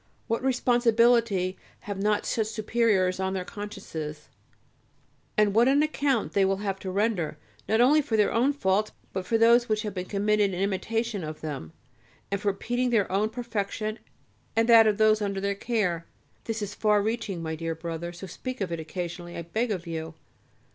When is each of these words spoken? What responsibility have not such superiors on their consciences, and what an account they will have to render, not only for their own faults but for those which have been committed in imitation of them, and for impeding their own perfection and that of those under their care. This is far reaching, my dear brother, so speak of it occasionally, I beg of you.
What 0.25 0.43
responsibility 0.43 1.59
have 1.81 2.01
not 2.01 2.25
such 2.25 2.47
superiors 2.47 3.19
on 3.19 3.33
their 3.35 3.45
consciences, 3.45 4.29
and 5.37 5.53
what 5.53 5.67
an 5.67 5.83
account 5.83 6.33
they 6.33 6.43
will 6.43 6.57
have 6.65 6.79
to 6.79 6.89
render, 6.89 7.37
not 7.69 7.81
only 7.81 8.01
for 8.01 8.17
their 8.17 8.31
own 8.33 8.51
faults 8.51 8.93
but 9.13 9.27
for 9.27 9.37
those 9.37 9.69
which 9.69 9.83
have 9.83 9.93
been 9.93 10.07
committed 10.07 10.55
in 10.55 10.59
imitation 10.59 11.23
of 11.23 11.41
them, 11.41 11.71
and 12.31 12.41
for 12.41 12.49
impeding 12.49 12.89
their 12.89 13.11
own 13.11 13.29
perfection 13.29 13.99
and 14.55 14.67
that 14.67 14.87
of 14.87 14.97
those 14.97 15.21
under 15.21 15.39
their 15.39 15.53
care. 15.53 16.07
This 16.45 16.63
is 16.63 16.73
far 16.73 16.99
reaching, 17.03 17.43
my 17.43 17.55
dear 17.55 17.75
brother, 17.75 18.11
so 18.11 18.25
speak 18.25 18.59
of 18.59 18.71
it 18.71 18.79
occasionally, 18.79 19.37
I 19.37 19.43
beg 19.43 19.69
of 19.69 19.85
you. 19.85 20.15